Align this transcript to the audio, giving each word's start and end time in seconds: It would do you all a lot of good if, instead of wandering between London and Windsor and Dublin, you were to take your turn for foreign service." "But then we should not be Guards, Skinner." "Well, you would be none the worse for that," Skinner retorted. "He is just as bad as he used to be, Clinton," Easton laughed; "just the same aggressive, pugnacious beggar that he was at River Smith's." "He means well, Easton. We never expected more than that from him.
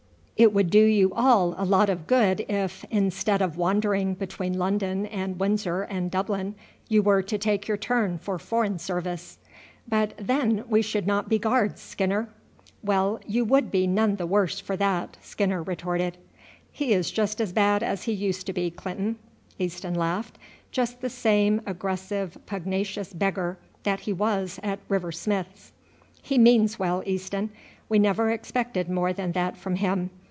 It 0.37 0.53
would 0.55 0.71
do 0.71 0.83
you 0.83 1.13
all 1.13 1.53
a 1.55 1.63
lot 1.65 1.87
of 1.87 2.07
good 2.07 2.43
if, 2.49 2.83
instead 2.89 3.43
of 3.43 3.57
wandering 3.57 4.15
between 4.15 4.57
London 4.57 5.05
and 5.05 5.39
Windsor 5.39 5.83
and 5.83 6.09
Dublin, 6.09 6.55
you 6.89 7.03
were 7.03 7.21
to 7.21 7.37
take 7.37 7.67
your 7.67 7.77
turn 7.77 8.17
for 8.17 8.39
foreign 8.39 8.79
service." 8.79 9.37
"But 9.87 10.13
then 10.17 10.63
we 10.67 10.81
should 10.81 11.05
not 11.05 11.29
be 11.29 11.37
Guards, 11.37 11.79
Skinner." 11.79 12.27
"Well, 12.83 13.19
you 13.27 13.45
would 13.45 13.69
be 13.69 13.85
none 13.85 14.15
the 14.15 14.25
worse 14.25 14.59
for 14.59 14.75
that," 14.77 15.15
Skinner 15.21 15.61
retorted. 15.61 16.17
"He 16.71 16.91
is 16.91 17.11
just 17.11 17.39
as 17.39 17.53
bad 17.53 17.83
as 17.83 18.05
he 18.05 18.11
used 18.11 18.47
to 18.47 18.53
be, 18.53 18.71
Clinton," 18.71 19.17
Easton 19.59 19.93
laughed; 19.93 20.39
"just 20.71 21.01
the 21.01 21.09
same 21.11 21.61
aggressive, 21.67 22.35
pugnacious 22.47 23.13
beggar 23.13 23.59
that 23.83 23.99
he 23.99 24.13
was 24.13 24.59
at 24.63 24.79
River 24.89 25.11
Smith's." 25.11 25.71
"He 26.19 26.39
means 26.39 26.79
well, 26.79 27.03
Easton. 27.05 27.51
We 27.89 27.99
never 27.99 28.31
expected 28.31 28.89
more 28.89 29.13
than 29.13 29.33
that 29.33 29.55
from 29.55 29.75
him. 29.75 30.09